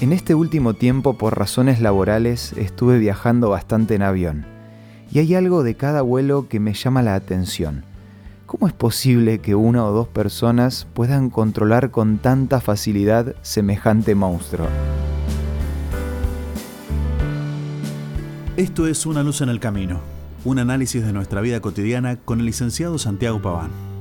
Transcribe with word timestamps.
En 0.00 0.12
este 0.12 0.34
último 0.34 0.74
tiempo, 0.74 1.16
por 1.16 1.38
razones 1.38 1.80
laborales, 1.80 2.52
estuve 2.54 2.98
viajando 2.98 3.50
bastante 3.50 3.94
en 3.94 4.02
avión. 4.02 4.44
Y 5.12 5.20
hay 5.20 5.34
algo 5.36 5.62
de 5.62 5.76
cada 5.76 6.02
vuelo 6.02 6.48
que 6.48 6.58
me 6.58 6.74
llama 6.74 7.02
la 7.02 7.14
atención. 7.14 7.84
¿Cómo 8.46 8.66
es 8.66 8.74
posible 8.74 9.38
que 9.38 9.54
una 9.54 9.84
o 9.86 9.92
dos 9.92 10.08
personas 10.08 10.86
puedan 10.94 11.30
controlar 11.30 11.92
con 11.92 12.18
tanta 12.18 12.60
facilidad 12.60 13.36
semejante 13.42 14.16
monstruo? 14.16 14.66
Esto 18.56 18.86
es 18.88 19.06
Una 19.06 19.22
luz 19.22 19.40
en 19.40 19.48
el 19.48 19.60
camino, 19.60 20.00
un 20.44 20.58
análisis 20.58 21.04
de 21.04 21.12
nuestra 21.12 21.40
vida 21.40 21.60
cotidiana 21.60 22.16
con 22.16 22.40
el 22.40 22.46
licenciado 22.46 22.98
Santiago 22.98 23.40
Paván. 23.40 23.93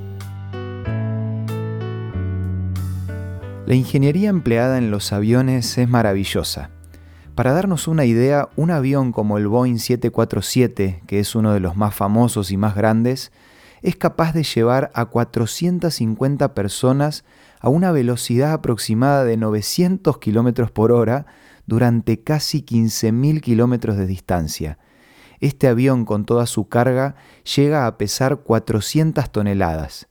La 3.65 3.75
ingeniería 3.75 4.29
empleada 4.29 4.77
en 4.77 4.91
los 4.91 5.13
aviones 5.13 5.77
es 5.77 5.87
maravillosa. 5.87 6.69
Para 7.33 7.53
darnos 7.53 7.87
una 7.87 8.03
idea, 8.03 8.49
un 8.57 8.71
avión 8.71 9.13
como 9.13 9.37
el 9.37 9.47
Boeing 9.47 9.77
747, 9.77 11.03
que 11.07 11.19
es 11.19 11.33
uno 11.33 11.53
de 11.53 11.61
los 11.61 11.77
más 11.77 11.95
famosos 11.95 12.51
y 12.51 12.57
más 12.57 12.75
grandes, 12.75 13.31
es 13.81 13.95
capaz 13.95 14.33
de 14.33 14.43
llevar 14.43 14.91
a 14.93 15.05
450 15.05 16.53
personas 16.53 17.23
a 17.61 17.69
una 17.69 17.93
velocidad 17.93 18.51
aproximada 18.51 19.23
de 19.23 19.37
900 19.37 20.17
km 20.17 20.69
por 20.69 20.91
hora 20.91 21.25
durante 21.65 22.21
casi 22.21 22.63
15.000 22.63 23.39
kilómetros 23.39 23.95
de 23.95 24.05
distancia. 24.05 24.77
Este 25.39 25.69
avión 25.69 26.03
con 26.03 26.25
toda 26.25 26.47
su 26.47 26.67
carga 26.67 27.15
llega 27.55 27.87
a 27.87 27.97
pesar 27.97 28.41
400 28.41 29.31
toneladas. 29.31 30.09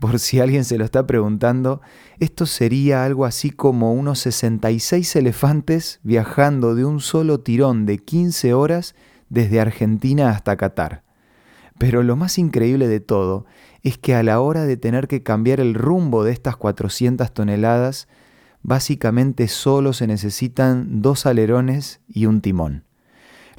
Por 0.00 0.18
si 0.18 0.40
alguien 0.40 0.64
se 0.64 0.76
lo 0.76 0.84
está 0.84 1.06
preguntando, 1.06 1.80
esto 2.18 2.46
sería 2.46 3.04
algo 3.04 3.24
así 3.24 3.50
como 3.50 3.92
unos 3.94 4.18
66 4.20 5.16
elefantes 5.16 6.00
viajando 6.02 6.74
de 6.74 6.84
un 6.84 7.00
solo 7.00 7.40
tirón 7.40 7.86
de 7.86 7.98
15 7.98 8.54
horas 8.54 8.94
desde 9.28 9.60
Argentina 9.60 10.30
hasta 10.30 10.56
Qatar. 10.56 11.04
Pero 11.78 12.02
lo 12.02 12.16
más 12.16 12.38
increíble 12.38 12.88
de 12.88 13.00
todo 13.00 13.46
es 13.82 13.98
que 13.98 14.14
a 14.14 14.22
la 14.22 14.40
hora 14.40 14.64
de 14.64 14.76
tener 14.76 15.08
que 15.08 15.22
cambiar 15.22 15.60
el 15.60 15.74
rumbo 15.74 16.24
de 16.24 16.32
estas 16.32 16.56
400 16.56 17.32
toneladas, 17.32 18.08
básicamente 18.62 19.48
solo 19.48 19.92
se 19.92 20.06
necesitan 20.06 21.02
dos 21.02 21.26
alerones 21.26 22.00
y 22.08 22.26
un 22.26 22.40
timón. 22.40 22.84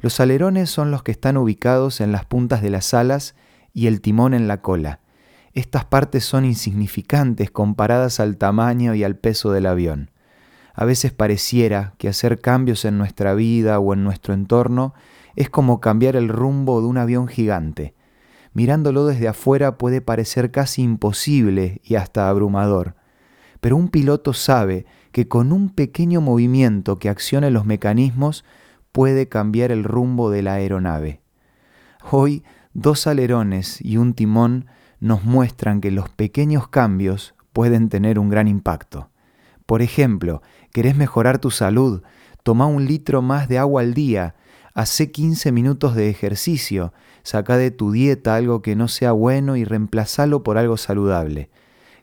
Los 0.00 0.20
alerones 0.20 0.68
son 0.68 0.90
los 0.90 1.02
que 1.02 1.12
están 1.12 1.36
ubicados 1.36 2.00
en 2.00 2.12
las 2.12 2.24
puntas 2.26 2.60
de 2.60 2.70
las 2.70 2.92
alas 2.92 3.34
y 3.72 3.86
el 3.86 4.00
timón 4.00 4.34
en 4.34 4.48
la 4.48 4.60
cola. 4.60 5.00
Estas 5.56 5.86
partes 5.86 6.22
son 6.22 6.44
insignificantes 6.44 7.50
comparadas 7.50 8.20
al 8.20 8.36
tamaño 8.36 8.94
y 8.94 9.04
al 9.04 9.16
peso 9.16 9.52
del 9.52 9.64
avión. 9.64 10.10
A 10.74 10.84
veces 10.84 11.14
pareciera 11.14 11.94
que 11.96 12.08
hacer 12.10 12.42
cambios 12.42 12.84
en 12.84 12.98
nuestra 12.98 13.32
vida 13.32 13.78
o 13.78 13.94
en 13.94 14.04
nuestro 14.04 14.34
entorno 14.34 14.92
es 15.34 15.48
como 15.48 15.80
cambiar 15.80 16.14
el 16.14 16.28
rumbo 16.28 16.82
de 16.82 16.88
un 16.88 16.98
avión 16.98 17.26
gigante. 17.26 17.94
Mirándolo 18.52 19.06
desde 19.06 19.28
afuera 19.28 19.78
puede 19.78 20.02
parecer 20.02 20.50
casi 20.50 20.82
imposible 20.82 21.80
y 21.82 21.94
hasta 21.94 22.28
abrumador, 22.28 22.94
pero 23.62 23.78
un 23.78 23.88
piloto 23.88 24.34
sabe 24.34 24.84
que 25.10 25.26
con 25.26 25.52
un 25.54 25.70
pequeño 25.70 26.20
movimiento 26.20 26.98
que 26.98 27.08
accione 27.08 27.50
los 27.50 27.64
mecanismos 27.64 28.44
puede 28.92 29.30
cambiar 29.30 29.72
el 29.72 29.84
rumbo 29.84 30.28
de 30.28 30.42
la 30.42 30.52
aeronave. 30.52 31.22
Hoy, 32.10 32.44
dos 32.74 33.06
alerones 33.06 33.80
y 33.80 33.96
un 33.96 34.12
timón 34.12 34.66
nos 35.00 35.24
muestran 35.24 35.80
que 35.80 35.90
los 35.90 36.08
pequeños 36.08 36.68
cambios 36.68 37.34
pueden 37.52 37.88
tener 37.88 38.18
un 38.18 38.28
gran 38.28 38.48
impacto. 38.48 39.10
Por 39.66 39.82
ejemplo, 39.82 40.42
¿querés 40.72 40.96
mejorar 40.96 41.38
tu 41.38 41.50
salud? 41.50 42.02
Toma 42.42 42.66
un 42.66 42.86
litro 42.86 43.22
más 43.22 43.48
de 43.48 43.58
agua 43.58 43.82
al 43.82 43.94
día, 43.94 44.36
hace 44.74 45.10
15 45.10 45.52
minutos 45.52 45.94
de 45.94 46.10
ejercicio, 46.10 46.92
saca 47.22 47.56
de 47.56 47.70
tu 47.70 47.90
dieta 47.90 48.36
algo 48.36 48.62
que 48.62 48.76
no 48.76 48.88
sea 48.88 49.12
bueno 49.12 49.56
y 49.56 49.64
reemplazalo 49.64 50.42
por 50.42 50.58
algo 50.58 50.76
saludable. 50.76 51.50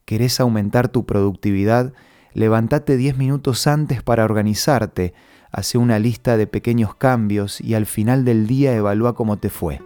¿Querés 0.06 0.40
aumentar 0.40 0.90
tu 0.90 1.06
productividad? 1.06 1.94
Levántate 2.34 2.98
10 2.98 3.18
minutos 3.18 3.68
antes 3.68 4.04
para 4.04 4.26
organizarte, 4.26 5.14
hace 5.52 5.78
una 5.78 6.00
lista 6.00 6.36
de 6.36 6.48
pequeños 6.48 6.96
cambios 6.96 7.62
y 7.62 7.76
al 7.76 7.86
final 7.86 8.26
del 8.26 8.48
día 8.48 8.76
evalúa 8.76 9.14
cómo 9.14 9.38
te 9.38 9.50
fue. 9.50 9.82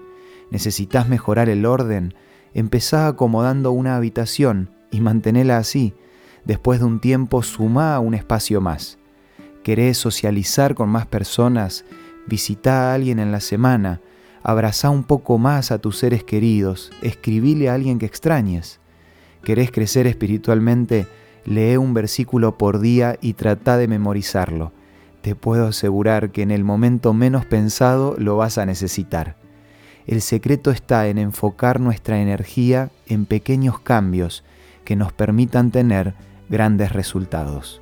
¿Necesitas 0.50 1.10
mejorar 1.10 1.50
el 1.50 1.66
orden? 1.66 2.16
Empezá 2.58 3.06
acomodando 3.06 3.72
una 3.72 3.96
habitación 3.96 4.72
y 4.90 5.00
mantenela 5.00 5.60
así. 5.60 5.94
Después 6.44 6.80
de 6.80 6.88
un 6.88 7.00
tiempo 7.00 7.44
suma 7.44 8.00
un 8.00 8.16
espacio 8.16 8.62
más. 8.62 8.98
¿Querés 9.62 10.00
socializar 10.00 10.74
con 10.74 10.90
más 10.90 11.06
personas? 11.06 11.86
Visita 12.26 12.90
a 12.90 12.96
alguien 12.96 13.20
en 13.20 13.32
la 13.32 13.42
semana. 13.42 14.02
Abrazá 14.42 14.90
un 14.90 15.04
poco 15.04 15.38
más 15.38 15.72
a 15.72 15.78
tus 15.78 16.00
seres 16.00 16.24
queridos. 16.24 16.90
Escribile 17.04 17.70
a 17.70 17.76
alguien 17.76 18.00
que 18.00 18.08
extrañes. 18.08 18.80
¿Querés 19.44 19.70
crecer 19.70 20.08
espiritualmente? 20.08 21.06
Lee 21.46 21.78
un 21.78 21.94
versículo 21.94 22.58
por 22.58 22.80
día 22.80 23.20
y 23.22 23.34
trata 23.34 23.78
de 23.78 23.88
memorizarlo. 23.88 24.72
Te 25.22 25.36
puedo 25.36 25.68
asegurar 25.68 26.32
que 26.32 26.42
en 26.42 26.50
el 26.50 26.64
momento 26.64 27.14
menos 27.14 27.46
pensado 27.46 28.16
lo 28.18 28.36
vas 28.36 28.58
a 28.58 28.66
necesitar. 28.66 29.36
El 30.08 30.22
secreto 30.22 30.72
está 30.72 31.10
en 31.10 31.18
enfocar 31.18 31.82
nuestra 31.82 32.22
energía 32.22 32.92
en 33.08 33.26
pequeños 33.26 33.82
cambios 33.82 34.46
que 34.86 34.96
nos 34.96 35.12
permitan 35.12 35.70
tener 35.70 36.14
grandes 36.50 36.94
resultados. 36.94 37.82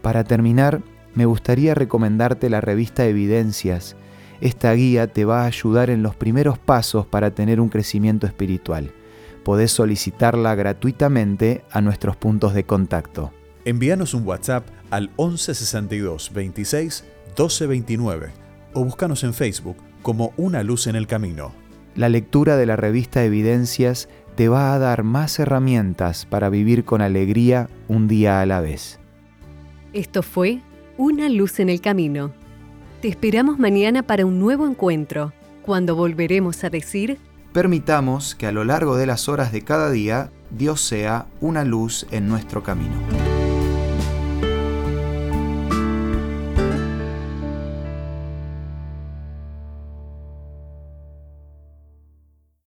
Para 0.00 0.22
terminar, 0.22 0.82
me 1.14 1.26
gustaría 1.26 1.74
recomendarte 1.74 2.48
la 2.48 2.60
revista 2.60 3.06
Evidencias. 3.06 3.96
Esta 4.40 4.72
guía 4.72 5.08
te 5.08 5.24
va 5.24 5.42
a 5.42 5.46
ayudar 5.46 5.90
en 5.90 6.04
los 6.04 6.14
primeros 6.14 6.60
pasos 6.60 7.06
para 7.06 7.32
tener 7.32 7.60
un 7.60 7.70
crecimiento 7.70 8.28
espiritual. 8.28 8.92
Podés 9.44 9.72
solicitarla 9.72 10.54
gratuitamente 10.54 11.64
a 11.72 11.80
nuestros 11.80 12.16
puntos 12.16 12.54
de 12.54 12.62
contacto. 12.62 13.32
Envíanos 13.64 14.14
un 14.14 14.24
WhatsApp 14.24 14.64
al 14.90 15.08
1162 15.18 16.30
26 16.32 17.04
1229 17.36 18.30
o 18.74 18.84
búscanos 18.84 19.24
en 19.24 19.34
Facebook 19.34 19.87
como 20.02 20.32
una 20.36 20.62
luz 20.62 20.86
en 20.86 20.96
el 20.96 21.06
camino. 21.06 21.52
La 21.94 22.08
lectura 22.08 22.56
de 22.56 22.66
la 22.66 22.76
revista 22.76 23.24
Evidencias 23.24 24.08
te 24.36 24.48
va 24.48 24.72
a 24.72 24.78
dar 24.78 25.02
más 25.02 25.38
herramientas 25.40 26.26
para 26.26 26.48
vivir 26.48 26.84
con 26.84 27.02
alegría 27.02 27.68
un 27.88 28.06
día 28.06 28.40
a 28.40 28.46
la 28.46 28.60
vez. 28.60 29.00
Esto 29.92 30.22
fue 30.22 30.60
Una 30.96 31.28
luz 31.28 31.60
en 31.60 31.68
el 31.68 31.80
camino. 31.80 32.32
Te 33.02 33.08
esperamos 33.08 33.58
mañana 33.58 34.02
para 34.02 34.26
un 34.26 34.38
nuevo 34.38 34.66
encuentro, 34.66 35.32
cuando 35.62 35.96
volveremos 35.96 36.64
a 36.64 36.70
decir... 36.70 37.18
Permitamos 37.52 38.34
que 38.34 38.46
a 38.46 38.52
lo 38.52 38.64
largo 38.64 38.96
de 38.96 39.06
las 39.06 39.28
horas 39.28 39.52
de 39.52 39.62
cada 39.62 39.90
día 39.90 40.30
Dios 40.50 40.80
sea 40.80 41.26
una 41.40 41.64
luz 41.64 42.06
en 42.10 42.28
nuestro 42.28 42.62
camino. 42.62 43.27